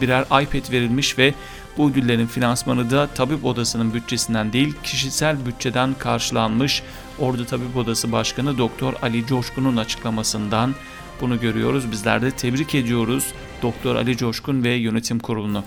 birer 0.02 0.24
iPad 0.44 0.72
verilmiş 0.72 1.18
ve 1.18 1.34
bu 1.78 1.90
ödüllerin 1.90 2.28
finansmanı 2.28 2.92
da 2.92 3.08
tabip 3.08 3.46
odasının 3.46 3.94
bütçesinden 3.94 4.54
değil 4.54 4.74
kişisel 4.84 5.46
bütçeden 5.46 5.94
karşılanmış. 5.94 6.84
Ordu 7.20 7.46
Tabip 7.46 7.78
Odası 7.78 8.12
Başkanı 8.12 8.58
Doktor 8.58 8.94
Ali 9.02 9.26
Coşkun'un 9.26 9.78
açıklamasından 9.78 10.76
bunu 11.22 11.40
görüyoruz. 11.40 11.92
Bizler 11.92 12.22
de 12.22 12.32
tebrik 12.32 12.76
ediyoruz 12.76 13.28
Doktor 13.62 13.96
Ali 13.96 14.18
Coşkun 14.18 14.64
ve 14.64 14.70
yönetim 14.70 15.20
kurulunu. 15.20 15.64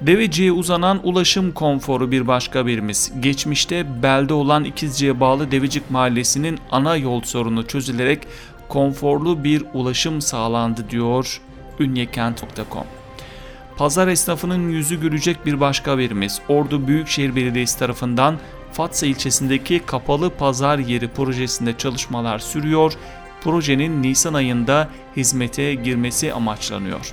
Deveci'ye 0.00 0.52
uzanan 0.52 1.00
ulaşım 1.02 1.52
konforu 1.52 2.10
bir 2.10 2.26
başka 2.26 2.66
birimiz. 2.66 3.12
Geçmişte 3.20 4.02
belde 4.02 4.34
olan 4.34 4.64
İkizce'ye 4.64 5.20
bağlı 5.20 5.50
Devecik 5.50 5.90
Mahallesi'nin 5.90 6.58
ana 6.70 6.96
yol 6.96 7.22
sorunu 7.22 7.66
çözülerek 7.66 8.26
konforlu 8.68 9.44
bir 9.44 9.64
ulaşım 9.74 10.20
sağlandı 10.20 10.90
diyor 10.90 11.40
ünyekent.com. 11.80 13.05
Pazar 13.76 14.08
esnafının 14.08 14.68
yüzü 14.68 15.00
gülecek 15.00 15.46
bir 15.46 15.60
başka 15.60 15.92
haberimiz. 15.92 16.40
Ordu 16.48 16.86
Büyükşehir 16.86 17.36
Belediyesi 17.36 17.78
tarafından 17.78 18.38
Fatsa 18.72 19.06
ilçesindeki 19.06 19.82
kapalı 19.86 20.30
pazar 20.30 20.78
yeri 20.78 21.08
projesinde 21.08 21.78
çalışmalar 21.78 22.38
sürüyor. 22.38 22.92
Projenin 23.40 24.02
Nisan 24.02 24.34
ayında 24.34 24.88
hizmete 25.16 25.74
girmesi 25.74 26.32
amaçlanıyor. 26.32 27.12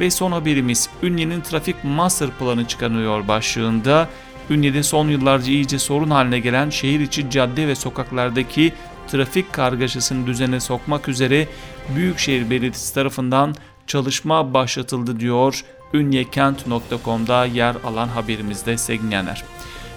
Ve 0.00 0.10
son 0.10 0.32
haberimiz 0.32 0.88
Ünye'nin 1.02 1.40
trafik 1.40 1.84
master 1.84 2.30
planı 2.30 2.68
çıkarılıyor 2.68 3.28
başlığında. 3.28 4.08
Ünye'de 4.50 4.82
son 4.82 5.08
yıllarca 5.08 5.52
iyice 5.52 5.78
sorun 5.78 6.10
haline 6.10 6.38
gelen 6.38 6.70
şehir 6.70 7.00
içi 7.00 7.30
cadde 7.30 7.68
ve 7.68 7.74
sokaklardaki 7.74 8.72
trafik 9.08 9.52
kargaşasını 9.52 10.26
düzene 10.26 10.60
sokmak 10.60 11.08
üzere 11.08 11.48
Büyükşehir 11.96 12.50
Belediyesi 12.50 12.94
tarafından 12.94 13.54
çalışma 13.86 14.54
başlatıldı 14.54 15.20
diyor 15.20 15.64
ünyekent.com'da 15.92 17.44
yer 17.44 17.76
alan 17.84 18.08
haberimizde 18.08 18.78
sevgili 18.78 19.16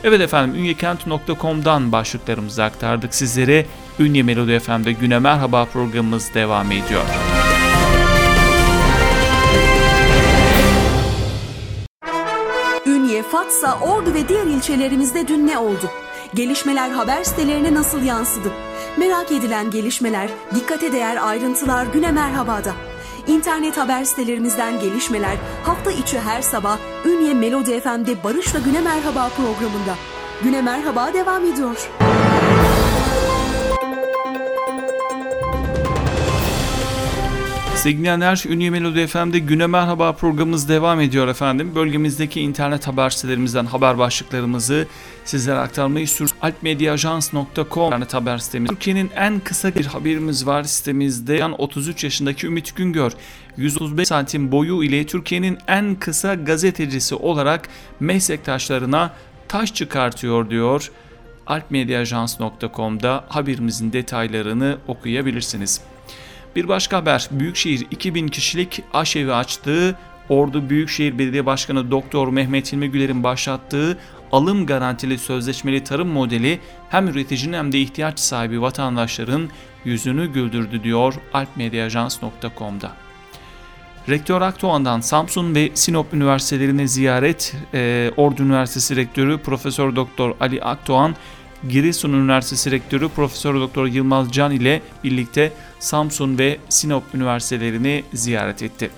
Evet 0.04 0.22
efendim 0.22 0.56
ünyekent.com'dan 0.56 1.92
başlıklarımızı 1.92 2.64
aktardık 2.64 3.16
sizlere. 3.16 3.66
Ünye 4.00 4.24
Melodi 4.24 4.60
FM'de 4.60 4.92
Güne 4.92 5.20
Merhaba 5.20 5.66
programımız 5.66 6.34
devam 6.34 6.72
ediyor. 6.72 7.04
Ünye, 12.86 13.24
Fatsa, 13.24 13.80
Ordu 13.80 14.14
ve 14.14 14.28
diğer 14.28 14.46
ilçelerimizde 14.46 15.28
dün 15.28 15.48
ne 15.48 15.58
oldu? 15.58 15.90
Gelişmeler 16.34 16.90
haber 16.90 17.24
sitelerine 17.24 17.74
nasıl 17.74 18.04
yansıdı? 18.04 18.52
Merak 18.98 19.32
edilen 19.32 19.72
gelişmeler, 19.72 20.30
dikkate 20.56 20.94
değer 20.94 21.28
ayrıntılar 21.28 21.86
Güne 21.86 22.12
Merhaba'da. 22.12 22.89
İnternet 23.30 23.78
haber 23.78 24.04
sitelerimizden 24.04 24.80
gelişmeler 24.80 25.38
hafta 25.64 25.92
içi 25.92 26.20
her 26.20 26.42
sabah 26.42 26.78
Ünye 27.06 27.34
Melodi 27.34 27.80
FM'de 27.80 28.24
Barış'la 28.24 28.60
Güne 28.60 28.82
Merhaba 28.82 29.30
programında. 29.30 29.96
Güne 30.44 30.62
Merhaba 30.62 31.14
devam 31.14 31.46
ediyor. 31.46 31.90
Sevgili 37.80 38.00
dinleyenler, 38.00 38.44
Ünye 38.50 38.70
Melodi 38.70 39.08
FM'de 39.08 39.40
Güne 39.40 39.68
Merhaba 39.68 40.14
programımız 40.14 40.70
devam 40.70 41.02
ediyor 41.02 41.28
efendim. 41.28 41.76
Bölgemizdeki 41.76 42.42
internet 42.42 42.88
haber 42.88 43.10
sitelerimizden 43.10 43.66
haber 43.66 43.98
başlıklarımızı 43.98 44.88
sizlere 45.26 45.60
aktarmayı 45.60 46.08
sürdürüyoruz. 46.08 46.36
Alpmediaajans.com 46.42 47.86
internet 47.86 48.14
haber 48.14 48.38
sitemiz. 48.38 48.70
Türkiye'nin 48.70 49.12
en 49.16 49.40
kısa 49.40 49.76
bir 49.76 49.86
haberimiz 49.86 50.48
var 50.48 50.64
sitemizde. 50.64 51.34
Yani 51.34 51.56
33 51.56 52.04
yaşındaki 52.04 52.48
Ümit 52.48 52.76
Güngör 52.76 53.12
135 53.58 54.08
santim 54.08 54.52
boyu 54.52 54.84
ile 54.84 55.06
Türkiye'nin 55.06 55.58
en 55.68 55.96
kısa 55.96 56.34
gazetecisi 56.34 57.16
olarak 57.16 57.70
meslektaşlarına 58.00 59.14
taş 59.48 59.74
çıkartıyor 59.74 60.50
diyor. 60.50 60.92
Alpmediaajans.com'da 61.48 63.26
haberimizin 63.30 63.94
detaylarını 63.94 64.78
okuyabilirsiniz. 64.88 65.82
Bir 66.56 66.68
başka 66.68 66.98
haber 66.98 67.28
Büyükşehir 67.32 67.88
2000 67.92 68.28
kişilik 68.28 68.84
aşevi 68.94 69.34
açtığı 69.34 69.96
Ordu 70.30 70.70
Büyükşehir 70.70 71.20
Belediye 71.20 71.46
Başkanı 71.46 71.92
Doktor 71.92 72.28
Mehmet 72.28 72.74
Hilmi 72.74 72.92
Güler'in 72.92 73.24
başlattığı 73.24 73.98
alım 74.32 74.66
garantili 74.66 75.18
sözleşmeli 75.18 75.84
tarım 75.84 76.08
modeli 76.08 76.60
hem 76.90 77.08
üreticinin 77.08 77.58
hem 77.58 77.72
de 77.72 77.80
ihtiyaç 77.80 78.20
sahibi 78.20 78.62
vatandaşların 78.62 79.50
yüzünü 79.86 80.34
güldürdü 80.34 80.84
diyor 80.84 81.14
alpmediaajans.com'da. 81.34 82.92
Rektör 84.10 84.42
Akdoğan'dan 84.42 85.00
Samsun 85.00 85.56
ve 85.56 85.70
Sinop 85.74 86.14
Üniversitelerine 86.14 86.88
ziyaret 86.88 87.56
e, 87.74 88.12
Ordu 88.18 88.44
Üniversitesi 88.44 88.96
Rektörü 88.96 89.38
Profesör 89.38 89.96
Doktor 89.96 90.36
Ali 90.40 90.64
Akdoğan 90.64 91.16
Giresun 91.68 92.14
Üniversitesi 92.14 92.72
Rektörü 92.72 93.10
Profesör 93.10 93.56
Doktor 93.56 93.86
Yılmaz 93.86 94.32
Can 94.32 94.52
ile 94.52 94.82
birlikte 95.04 95.52
Samsun 95.80 96.38
ve 96.38 96.58
Sinop 96.70 97.04
üniversitelerini 97.14 98.04
ziyaret 98.14 98.64
etti. 98.64 98.90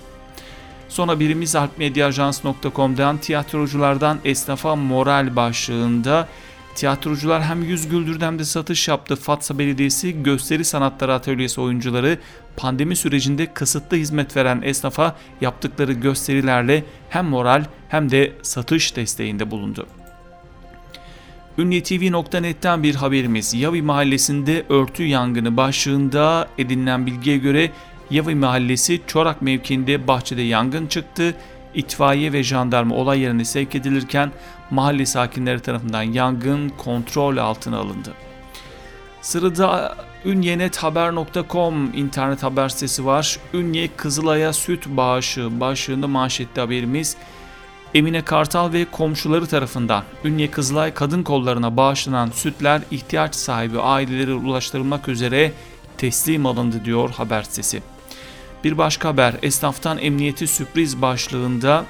Sonra 0.88 1.20
birimiz 1.20 1.56
alpmediaajans.com'dan 1.56 3.18
tiyatroculardan 3.18 4.18
esnafa 4.24 4.76
moral 4.76 5.36
başlığında 5.36 6.28
tiyatrocular 6.74 7.42
hem 7.42 7.62
yüz 7.62 7.88
güldürdü 7.88 8.24
hem 8.24 8.38
de 8.38 8.44
satış 8.44 8.88
yaptı. 8.88 9.16
Fatsa 9.16 9.58
Belediyesi 9.58 10.22
Gösteri 10.22 10.64
Sanatları 10.64 11.14
Atölyesi 11.14 11.60
oyuncuları 11.60 12.18
pandemi 12.56 12.96
sürecinde 12.96 13.46
kısıtlı 13.46 13.96
hizmet 13.96 14.36
veren 14.36 14.62
esnafa 14.62 15.16
yaptıkları 15.40 15.92
gösterilerle 15.92 16.84
hem 17.08 17.26
moral 17.26 17.64
hem 17.88 18.10
de 18.10 18.32
satış 18.42 18.96
desteğinde 18.96 19.50
bulundu. 19.50 19.86
Ünlütv.net'ten 21.58 22.82
bir 22.82 22.94
haberimiz. 22.94 23.54
Yavi 23.54 23.82
Mahallesi'nde 23.82 24.64
örtü 24.68 25.04
yangını 25.04 25.56
başlığında 25.56 26.48
edinilen 26.58 27.06
bilgiye 27.06 27.38
göre 27.38 27.70
Yavi 28.10 28.34
Mahallesi 28.34 29.00
Çorak 29.06 29.42
mevkiinde 29.42 30.08
bahçede 30.08 30.42
yangın 30.42 30.86
çıktı. 30.86 31.34
İtfaiye 31.74 32.32
ve 32.32 32.42
jandarma 32.42 32.94
olay 32.94 33.20
yerine 33.20 33.44
sevk 33.44 33.74
edilirken 33.74 34.32
mahalle 34.70 35.06
sakinleri 35.06 35.60
tarafından 35.60 36.02
yangın 36.02 36.68
kontrol 36.68 37.36
altına 37.36 37.78
alındı. 37.78 38.12
Sırada 39.22 39.96
ünyenethaber.com 40.24 41.94
internet 41.94 42.42
haber 42.42 42.68
sitesi 42.68 43.06
var. 43.06 43.38
Ünye 43.54 43.88
Kızılay'a 43.96 44.52
süt 44.52 44.86
bağışı 44.88 45.60
başlığında 45.60 46.08
manşetli 46.08 46.60
haberimiz 46.60 47.16
Emine 47.94 48.24
Kartal 48.24 48.72
ve 48.72 48.84
komşuları 48.84 49.46
tarafından 49.46 50.04
Ünye 50.24 50.50
Kızılay 50.50 50.94
Kadın 50.94 51.22
Kollarına 51.22 51.76
bağışlanan 51.76 52.30
sütler 52.30 52.82
ihtiyaç 52.90 53.34
sahibi 53.34 53.80
ailelere 53.80 54.34
ulaştırılmak 54.34 55.08
üzere 55.08 55.52
teslim 55.98 56.46
alındı 56.46 56.84
diyor 56.84 57.10
haber 57.10 57.42
sitesi. 57.42 57.82
Bir 58.64 58.78
başka 58.78 59.08
haber 59.08 59.34
esnaftan 59.42 59.98
emniyeti 59.98 60.46
sürpriz 60.46 61.02
başlığında 61.02 61.84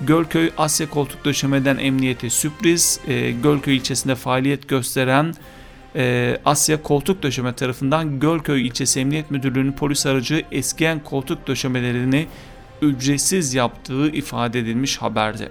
Gölköy 0.00 0.50
Asya 0.58 0.90
Koltuk 0.90 1.24
Döşeme'den 1.24 1.76
emniyete 1.76 2.30
sürpriz 2.30 3.00
e, 3.06 3.30
Gölköy 3.30 3.76
ilçesinde 3.76 4.14
faaliyet 4.14 4.68
gösteren 4.68 5.34
e, 5.96 6.36
Asya 6.44 6.82
Koltuk 6.82 7.22
Döşeme 7.22 7.52
tarafından 7.52 8.20
Gölköy 8.20 8.66
İlçesi 8.66 9.00
Emniyet 9.00 9.30
Müdürlüğü'nün 9.30 9.72
polis 9.72 10.06
aracı 10.06 10.44
eskiyen 10.52 11.04
koltuk 11.04 11.46
döşemelerini 11.46 12.26
ücretsiz 12.82 13.54
yaptığı 13.54 14.08
ifade 14.08 14.58
edilmiş 14.58 14.96
haberde. 14.96 15.48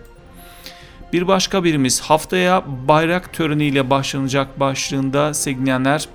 Bir 1.14 1.28
başka 1.28 1.64
birimiz 1.64 2.02
haftaya 2.02 2.64
bayrak 2.88 3.34
töreniyle 3.34 3.90
başlanacak 3.90 4.60
başlığında 4.60 5.34
sevgilenler 5.34 6.08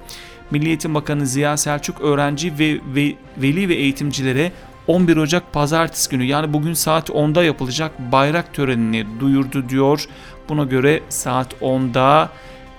Milli 0.51 0.69
Eğitim 0.69 0.95
Bakanı 0.95 1.27
Ziya 1.27 1.57
Selçuk 1.57 2.01
öğrenci 2.01 2.59
ve, 2.59 2.81
ve 2.95 3.15
veli 3.37 3.69
ve 3.69 3.75
eğitimcilere 3.75 4.53
11 4.87 5.17
Ocak 5.17 5.53
pazartesi 5.53 6.11
günü 6.11 6.25
yani 6.25 6.53
bugün 6.53 6.75
saat 6.75 7.11
10'da 7.11 7.45
yapılacak 7.45 8.13
bayrak 8.13 8.55
törenini 8.55 9.07
duyurdu 9.21 9.69
diyor. 9.69 10.05
Buna 10.49 10.65
göre 10.65 11.01
saat 11.09 11.53
10'da 11.53 12.31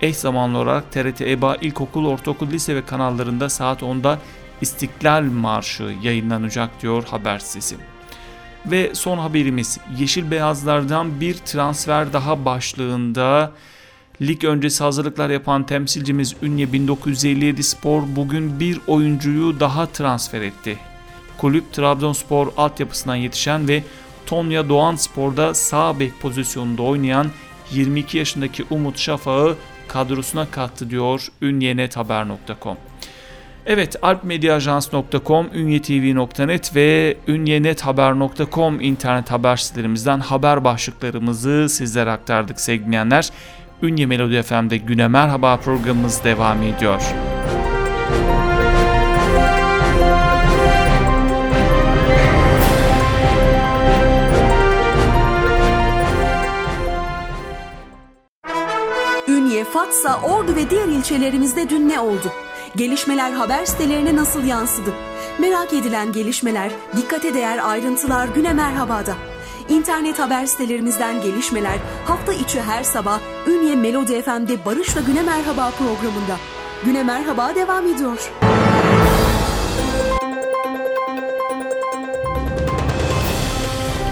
eş 0.01 0.17
zamanlı 0.17 0.57
olarak 0.57 0.91
TRT 0.91 1.21
EBA 1.21 1.55
İlkokul, 1.55 2.05
Ortaokul, 2.05 2.47
Lise 2.47 2.75
ve 2.75 2.85
kanallarında 2.85 3.50
saat 3.50 3.81
10'da 3.81 4.19
İstiklal 4.61 5.23
Marşı 5.23 5.95
yayınlanacak 6.01 6.81
diyor 6.81 7.03
haber 7.03 7.39
sitesi. 7.39 7.90
Ve 8.65 8.96
son 8.96 9.18
haberimiz 9.18 9.77
Yeşil 9.98 10.32
Beyazlardan 10.32 11.22
bir 11.22 11.34
transfer 11.34 12.13
daha 12.13 12.46
başlığında 12.46 13.51
lig 14.22 14.44
öncesi 14.44 14.84
hazırlıklar 14.84 15.30
yapan 15.30 15.65
temsilcimiz 15.65 16.36
Ünye 16.41 16.74
1957 16.74 17.63
Spor 17.63 18.03
bugün 18.15 18.60
bir 18.60 18.82
oyuncuyu 18.88 19.60
daha 19.60 19.86
transfer 19.86 20.41
etti. 20.41 20.77
Kulüp 21.38 21.74
Trabzonspor 21.74 22.48
altyapısından 22.58 23.15
yetişen 23.15 23.68
ve 23.68 23.84
Tonya 24.25 24.70
Doğan 24.70 24.96
Spor'da 24.96 25.53
sağ 25.53 26.00
bek 26.00 26.20
pozisyonunda 26.22 26.82
oynayan 26.82 27.27
22 27.72 28.18
yaşındaki 28.18 28.65
Umut 28.70 28.98
Şafak'ı 28.98 29.56
kadrosuna 29.88 30.51
kattı 30.51 30.89
diyor 30.89 31.27
ünyenethaber.com. 31.41 32.77
Evet 33.65 33.96
alpmediaajans.com, 34.01 35.50
ünyetv.net 35.53 36.75
ve 36.75 37.18
ünyenethaber.com 37.27 38.82
internet 38.82 39.32
haber 39.32 39.58
sitelerimizden 39.58 40.20
haber 40.20 40.63
başlıklarımızı 40.63 41.70
sizlere 41.70 42.12
aktardık 42.12 42.60
sevgilenler. 42.60 43.30
Ünye 43.82 44.06
Melodi 44.06 44.41
FM'de 44.41 44.77
Güne 44.77 45.08
Merhaba 45.08 45.58
programımız 45.58 46.24
devam 46.24 46.63
ediyor. 46.63 47.01
Ünye, 59.27 59.63
Fatsa, 59.63 60.22
Ordu 60.22 60.56
ve 60.56 60.70
diğer 60.70 60.88
ilçelerimizde 60.88 61.70
dün 61.70 61.89
ne 61.89 62.00
oldu? 62.00 62.32
Gelişmeler 62.75 63.32
haber 63.32 63.66
sitelerine 63.66 64.16
nasıl 64.16 64.46
yansıdı? 64.46 64.94
Merak 65.40 65.74
edilen 65.74 66.12
gelişmeler, 66.12 66.72
dikkate 66.98 67.34
değer 67.34 67.70
ayrıntılar 67.70 68.28
Güne 68.28 68.54
Merhaba'da. 68.54 69.16
İnternet 69.70 70.20
haber 70.20 70.46
sitelerimizden 70.46 71.22
gelişmeler 71.22 71.78
hafta 72.06 72.34
içi 72.34 72.62
her 72.62 72.84
sabah 72.84 73.20
Ünye 73.48 73.75
Melodi 73.75 74.22
FM'de 74.22 74.66
Barış'la 74.66 75.01
Güne 75.01 75.22
Merhaba 75.22 75.72
programında. 75.72 76.38
Güne 76.86 77.04
Merhaba 77.04 77.56
devam 77.56 77.88
ediyor. 77.88 78.32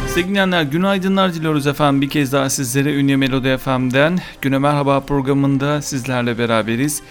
Sevgili 0.07 0.29
dinleyenler 0.29 0.63
günaydınlar 0.63 1.33
diliyoruz 1.33 1.67
efendim. 1.67 2.01
Bir 2.01 2.09
kez 2.09 2.33
daha 2.33 2.49
sizlere 2.49 2.95
Ünye 2.95 3.15
Melodi 3.15 3.57
FM'den 3.57 4.19
Güne 4.41 4.57
Merhaba 4.57 4.99
programında 4.99 5.81
sizlerle 5.81 6.37
beraberiz. 6.37 7.01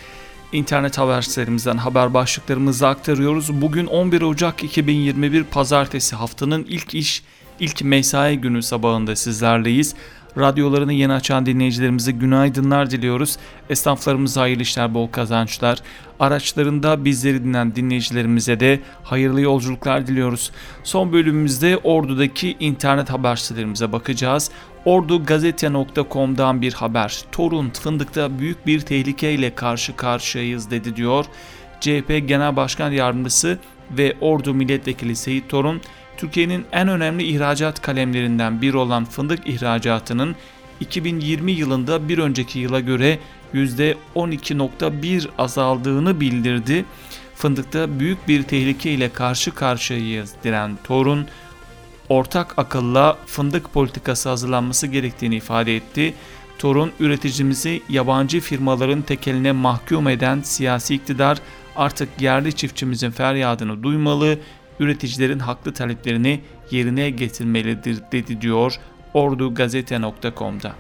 İnternet 0.52 0.98
haber 0.98 1.22
sitelerimizden 1.22 1.76
haber 1.76 2.14
başlıklarımızı 2.14 2.88
aktarıyoruz. 2.88 3.62
Bugün 3.62 3.86
11 3.86 4.22
Ocak 4.22 4.64
2021 4.64 5.44
Pazartesi 5.44 6.16
haftanın 6.16 6.64
ilk 6.68 6.94
iş, 6.94 7.22
ilk 7.60 7.82
mesai 7.82 8.36
günü 8.36 8.62
sabahında 8.62 9.16
sizlerleyiz. 9.16 9.94
Radyolarını 10.38 10.92
yeni 10.92 11.12
açan 11.12 11.46
dinleyicilerimize 11.46 12.12
günaydınlar 12.12 12.90
diliyoruz. 12.90 13.36
Esnaflarımıza 13.70 14.40
hayırlı 14.40 14.62
işler, 14.62 14.94
bol 14.94 15.08
kazançlar. 15.08 15.78
Araçlarında 16.20 17.04
bizleri 17.04 17.44
dinleyen 17.44 17.74
dinleyicilerimize 17.74 18.60
de 18.60 18.80
hayırlı 19.02 19.40
yolculuklar 19.40 20.06
diliyoruz. 20.06 20.50
Son 20.84 21.12
bölümümüzde 21.12 21.76
Ordu'daki 21.76 22.56
internet 22.60 23.10
haber 23.10 23.36
sitelerimize 23.36 23.92
bakacağız. 23.92 24.50
Ordugazete.com'dan 24.84 26.62
bir 26.62 26.72
haber. 26.72 27.22
Torun 27.32 27.70
Fındık'ta 27.70 28.38
büyük 28.38 28.66
bir 28.66 28.80
tehlikeyle 28.80 29.54
karşı 29.54 29.96
karşıyayız 29.96 30.70
dedi 30.70 30.96
diyor. 30.96 31.24
CHP 31.80 32.28
Genel 32.28 32.56
Başkan 32.56 32.90
Yardımcısı 32.90 33.58
ve 33.90 34.16
Ordu 34.20 34.54
Milletvekili 34.54 35.16
Seyit 35.16 35.48
Torun, 35.48 35.80
Türkiye'nin 36.18 36.64
en 36.72 36.88
önemli 36.88 37.24
ihracat 37.24 37.82
kalemlerinden 37.82 38.62
biri 38.62 38.76
olan 38.76 39.04
fındık 39.04 39.48
ihracatının 39.48 40.36
2020 40.80 41.52
yılında 41.52 42.08
bir 42.08 42.18
önceki 42.18 42.58
yıla 42.58 42.80
göre 42.80 43.18
%12.1 43.54 45.28
azaldığını 45.38 46.20
bildirdi. 46.20 46.84
Fındıkta 47.34 48.00
büyük 48.00 48.28
bir 48.28 48.42
tehlike 48.42 48.90
ile 48.90 49.12
karşı 49.12 49.54
karşıyayız 49.54 50.34
diren 50.44 50.78
Torun, 50.84 51.26
ortak 52.08 52.58
akılla 52.58 53.18
fındık 53.26 53.72
politikası 53.72 54.28
hazırlanması 54.28 54.86
gerektiğini 54.86 55.36
ifade 55.36 55.76
etti. 55.76 56.14
Torun 56.58 56.92
üreticimizi 57.00 57.82
yabancı 57.88 58.40
firmaların 58.40 59.02
tekeline 59.02 59.52
mahkum 59.52 60.08
eden 60.08 60.40
siyasi 60.40 60.94
iktidar 60.94 61.38
artık 61.76 62.08
yerli 62.20 62.52
çiftçimizin 62.52 63.10
feryadını 63.10 63.82
duymalı, 63.82 64.38
üreticilerin 64.80 65.38
haklı 65.38 65.72
taleplerini 65.72 66.40
yerine 66.70 67.10
getirmelidir 67.10 67.98
dedi 68.12 68.40
diyor 68.40 68.80
ordugazete.com'da. 69.14 70.72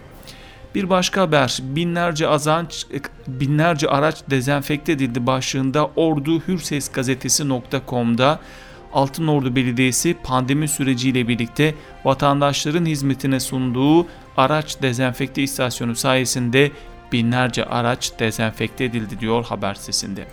Bir 0.74 0.90
başka 0.90 1.20
haber 1.20 1.58
binlerce 1.62 2.28
azanç 2.28 2.86
binlerce 3.26 3.88
araç 3.88 4.22
dezenfekte 4.30 4.92
edildi 4.92 5.26
başlığında 5.26 5.90
Ordu 5.96 6.40
Hürses 6.40 6.92
gazetesi.com'da 6.92 8.40
Altınordu 8.92 9.56
Belediyesi 9.56 10.16
pandemi 10.22 10.68
süreciyle 10.68 11.28
birlikte 11.28 11.74
vatandaşların 12.04 12.86
hizmetine 12.86 13.40
sunduğu 13.40 14.06
araç 14.36 14.82
dezenfekte 14.82 15.42
istasyonu 15.42 15.94
sayesinde 15.94 16.70
binlerce 17.12 17.64
araç 17.64 18.12
dezenfekte 18.18 18.84
edildi 18.84 19.20
diyor 19.20 19.44
haber 19.44 19.74
sesinde. 19.74 20.26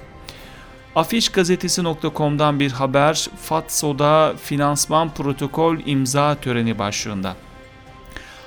Afişgazetesi.com'dan 0.96 2.60
bir 2.60 2.72
haber 2.72 3.28
FATSO'da 3.42 4.34
finansman 4.44 5.14
protokol 5.14 5.78
imza 5.86 6.36
töreni 6.36 6.80
başlığında. 6.80 7.36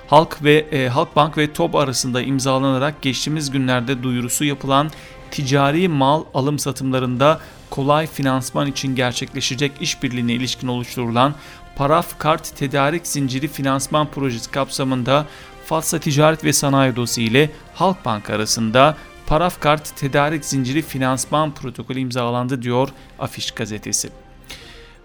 Halk 0.06 0.44
ve 0.44 0.54
e, 0.54 0.88
Halkbank 0.88 1.38
ve 1.38 1.52
TOB 1.52 1.74
arasında 1.74 2.22
imzalanarak 2.22 3.02
geçtiğimiz 3.02 3.50
günlerde 3.50 4.02
duyurusu 4.02 4.44
yapılan 4.44 4.90
ticari 5.30 5.88
mal 5.88 6.24
alım 6.34 6.58
satımlarında 6.58 7.40
kolay 7.70 8.06
finansman 8.06 8.66
için 8.66 8.94
gerçekleşecek 8.94 9.72
işbirliğine 9.80 10.32
ilişkin 10.32 10.68
oluşturulan 10.68 11.34
Paraf 11.76 12.18
Kart 12.18 12.56
Tedarik 12.56 13.06
Zinciri 13.06 13.48
Finansman 13.48 14.10
Projesi 14.10 14.50
kapsamında 14.50 15.26
Fatsa 15.64 15.98
Ticaret 15.98 16.44
ve 16.44 16.52
Sanayi 16.52 16.92
Odası 16.92 17.20
ile 17.20 17.50
Halkbank 17.74 18.30
arasında 18.30 18.96
Paraf 19.28 19.60
Kart 19.60 19.96
Tedarik 19.96 20.44
Zinciri 20.44 20.82
Finansman 20.82 21.54
Protokolü 21.54 22.00
imzalandı 22.00 22.62
diyor 22.62 22.88
Afiş 23.18 23.50
gazetesi. 23.50 24.08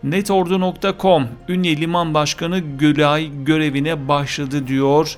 Netordu.com 0.03 1.27
Ünye 1.47 1.77
Liman 1.77 2.13
Başkanı 2.13 2.59
Gülay 2.59 3.31
görevine 3.45 4.07
başladı 4.07 4.67
diyor. 4.67 5.17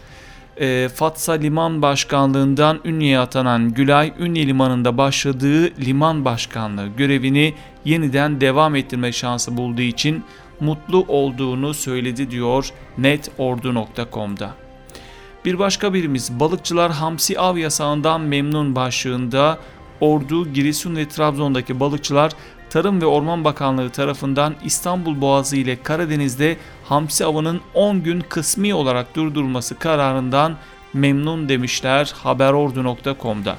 E, 0.57 0.89
Fatsa 0.95 1.33
Liman 1.33 1.81
Başkanlığından 1.81 2.79
Ünye'ye 2.85 3.19
atanan 3.19 3.73
Gülay, 3.73 4.13
Ünye 4.19 4.47
Limanı'nda 4.47 4.97
başladığı 4.97 5.65
liman 5.85 6.25
başkanlığı 6.25 6.87
görevini 6.87 7.53
yeniden 7.85 8.41
devam 8.41 8.75
ettirme 8.75 9.11
şansı 9.11 9.57
bulduğu 9.57 9.81
için 9.81 10.23
mutlu 10.59 11.05
olduğunu 11.07 11.73
söyledi 11.73 12.31
diyor 12.31 12.69
netordu.com'da. 12.97 14.64
Bir 15.45 15.59
başka 15.59 15.93
birimiz 15.93 16.39
balıkçılar 16.39 16.91
hamsi 16.91 17.39
av 17.39 17.57
yasağından 17.57 18.21
memnun 18.21 18.75
başlığında 18.75 19.57
Ordu, 20.01 20.53
Giresun 20.53 20.95
ve 20.95 21.07
Trabzon'daki 21.07 21.79
balıkçılar 21.79 22.31
Tarım 22.69 23.01
ve 23.01 23.05
Orman 23.05 23.43
Bakanlığı 23.43 23.89
tarafından 23.89 24.55
İstanbul 24.63 25.21
Boğazı 25.21 25.55
ile 25.55 25.83
Karadeniz'de 25.83 26.57
hamsi 26.83 27.25
avının 27.25 27.61
10 27.73 28.03
gün 28.03 28.21
kısmi 28.29 28.73
olarak 28.73 29.15
durdurulması 29.15 29.79
kararından 29.79 30.57
memnun 30.93 31.49
demişler 31.49 32.13
haberordu.com'da. 32.23 33.55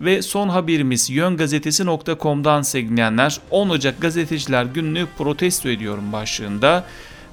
Ve 0.00 0.22
son 0.22 0.48
haberimiz 0.48 1.10
yöngazetesi.com'dan 1.10 2.62
sevgilenler 2.62 3.40
10 3.50 3.68
Ocak 3.68 4.00
Gazeteciler 4.00 4.64
Günü'nü 4.64 5.06
protesto 5.18 5.68
ediyorum 5.68 6.12
başlığında. 6.12 6.84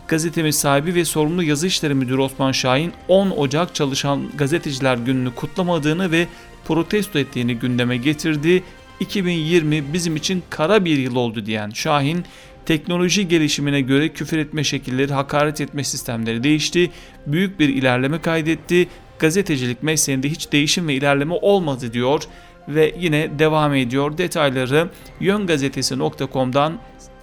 Gazetemiz 0.09 0.55
sahibi 0.55 0.95
ve 0.95 1.05
sorumlu 1.05 1.43
yazı 1.43 1.67
işleri 1.67 1.93
müdürü 1.93 2.21
Osman 2.21 2.51
Şahin 2.51 2.93
10 3.07 3.29
Ocak 3.29 3.75
Çalışan 3.75 4.29
Gazeteciler 4.37 4.97
Günü'nü 4.97 5.35
kutlamadığını 5.35 6.11
ve 6.11 6.27
protesto 6.65 7.19
ettiğini 7.19 7.55
gündeme 7.55 7.97
getirdi. 7.97 8.63
2020 8.99 9.93
bizim 9.93 10.15
için 10.15 10.43
kara 10.49 10.85
bir 10.85 10.97
yıl 10.97 11.15
oldu 11.15 11.45
diyen 11.45 11.69
Şahin, 11.69 12.25
teknoloji 12.65 13.27
gelişimine 13.27 13.81
göre 13.81 14.09
küfür 14.09 14.37
etme 14.37 14.63
şekilleri, 14.63 15.13
hakaret 15.13 15.61
etme 15.61 15.83
sistemleri 15.83 16.43
değişti, 16.43 16.91
büyük 17.27 17.59
bir 17.59 17.69
ilerleme 17.69 18.21
kaydetti, 18.21 18.87
gazetecilik 19.19 19.83
mesleğinde 19.83 20.29
hiç 20.29 20.51
değişim 20.51 20.87
ve 20.87 20.93
ilerleme 20.93 21.33
olmadı 21.33 21.93
diyor 21.93 22.23
ve 22.67 22.95
yine 22.99 23.39
devam 23.39 23.73
ediyor. 23.73 24.17
Detayları 24.17 24.89
yöngazetesi.com'dan 25.19 26.79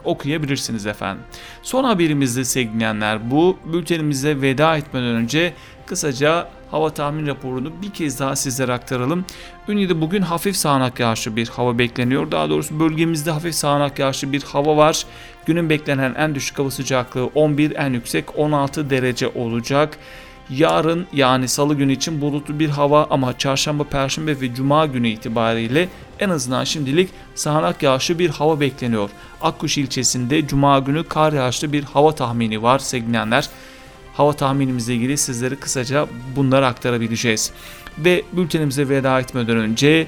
okuyabilirsiniz 0.07 0.87
efendim. 0.87 1.25
Son 1.62 1.85
haberimizde 1.85 2.45
sevgilenler 2.45 3.31
bu. 3.31 3.59
Bültenimize 3.64 4.40
veda 4.40 4.77
etmeden 4.77 5.14
önce 5.14 5.53
kısaca 5.87 6.49
hava 6.71 6.90
tahmin 6.90 7.27
raporunu 7.27 7.73
bir 7.83 7.90
kez 7.90 8.21
daha 8.21 8.37
sizlere 8.37 8.73
aktaralım. 8.73 9.25
Ünye'de 9.69 10.01
bugün 10.01 10.23
hafif 10.23 10.57
sağanak 10.57 11.01
yağışlı 11.01 11.37
bir 11.37 11.49
hava 11.49 11.79
bekleniyor. 11.79 12.31
Daha 12.31 12.51
doğrusu 12.51 12.81
bölgemizde 12.81 13.31
hafif 13.31 13.55
sağanak 13.55 13.99
yağışlı 13.99 14.33
bir 14.33 14.42
hava 14.42 14.77
var. 14.77 15.07
Günün 15.47 15.71
beklenen 15.71 16.14
en 16.14 16.35
düşük 16.35 16.59
hava 16.59 16.71
sıcaklığı 16.71 17.27
11, 17.27 17.77
en 17.77 17.92
yüksek 17.92 18.38
16 18.38 18.90
derece 18.90 19.29
olacak. 19.29 19.99
Yarın 20.51 21.07
yani 21.12 21.49
salı 21.49 21.75
günü 21.75 21.92
için 21.92 22.21
bulutlu 22.21 22.59
bir 22.59 22.69
hava 22.69 23.07
ama 23.11 23.38
çarşamba, 23.38 23.85
perşembe 23.85 24.40
ve 24.40 24.55
cuma 24.55 24.87
günü 24.87 25.09
itibariyle 25.09 25.88
en 26.20 26.31
azından 26.31 26.64
şimdilik 26.64 27.11
sağanak 27.35 27.83
yağışlı 27.83 28.18
bir 28.18 28.31
hava 28.31 28.61
bekleniyor. 28.61 29.11
Akkuş 29.42 29.79
ilçesinde 29.79 30.46
cuma 30.46 30.79
günü 30.79 31.05
kar 31.05 31.33
yağışlı 31.33 31.72
bir 31.72 31.83
hava 31.83 32.14
tahmini 32.14 32.62
var 32.62 32.79
sevgilenler. 32.79 33.48
Hava 34.14 34.33
tahminimizle 34.33 34.94
ilgili 34.94 35.18
sizlere 35.18 35.57
kısaca 35.57 36.07
bunları 36.37 36.66
aktarabileceğiz. 36.66 37.52
Ve 37.98 38.22
bültenimize 38.33 38.88
veda 38.88 39.20
etmeden 39.20 39.57
önce 39.57 40.07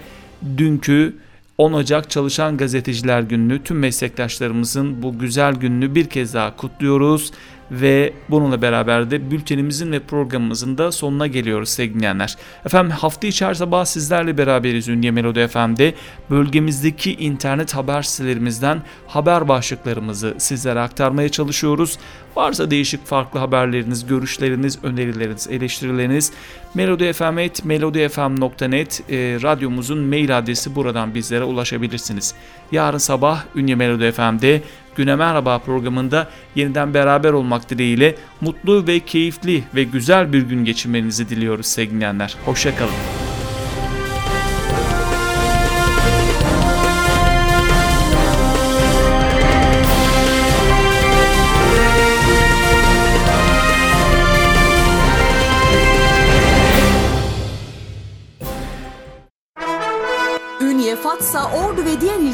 dünkü 0.57 1.17
10 1.59 1.73
Ocak 1.73 2.11
Çalışan 2.11 2.57
Gazeteciler 2.57 3.21
Günü'nü 3.21 3.63
tüm 3.63 3.79
meslektaşlarımızın 3.79 5.03
bu 5.03 5.19
güzel 5.19 5.55
gününü 5.55 5.95
bir 5.95 6.07
kez 6.07 6.35
daha 6.35 6.57
kutluyoruz 6.57 7.33
ve 7.71 8.13
bununla 8.31 8.63
beraber 8.63 9.11
de 9.11 9.31
bültenimizin 9.31 9.93
ve 9.93 10.01
programımızın 10.01 10.79
da 10.79 10.93
sonuna 10.93 11.27
geliyoruz 11.27 11.69
sevgili 11.69 11.95
dinleyenler. 11.95 12.37
Efendim 12.67 12.91
hafta 12.91 13.27
içer 13.27 13.55
sabah 13.55 13.85
sizlerle 13.85 14.39
beraberiz 14.39 14.89
Ünye 14.89 15.11
Melodi 15.11 15.49
FM'de. 15.49 15.95
Bölgemizdeki 16.31 17.15
internet 17.15 17.75
haber 17.75 18.03
sitelerimizden 18.03 18.83
haber 19.07 19.49
başlıklarımızı 19.49 20.35
sizlere 20.39 20.81
aktarmaya 20.81 21.29
çalışıyoruz. 21.29 21.99
Varsa 22.37 22.71
değişik 22.71 23.07
farklı 23.07 23.41
haberleriniz, 23.41 24.07
görüşleriniz, 24.07 24.85
önerileriniz, 24.85 25.49
eleştirileriniz 25.49 26.33
melodifm.net 26.75 29.11
e, 29.11 29.39
radyomuzun 29.43 29.99
mail 29.99 30.39
adresi 30.39 30.75
buradan 30.75 31.15
bizlere 31.15 31.45
ulaşabilirsiniz. 31.45 32.35
Yarın 32.73 32.99
sabah 32.99 33.45
Ünye 33.55 33.75
Melodi 33.75 34.13
FM'de 34.13 34.63
Güne 34.97 35.17
Merhaba 35.17 35.59
programında 35.59 36.29
yeniden 36.55 36.95
beraber 36.95 37.33
olmak 37.33 37.71
dileğiyle 37.71 38.15
mutlu 38.41 38.87
ve 38.87 39.01
keyifli 39.01 39.65
ve 39.75 39.85
güzel 39.85 40.33
bir 40.33 40.43
gün 40.43 40.65
geçirmenizi 40.65 41.29
diliyoruz 41.29 41.67
sevgili 41.67 42.07
Hoşçakalın. 42.45 43.28